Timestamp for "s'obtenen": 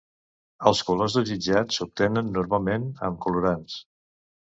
1.81-2.35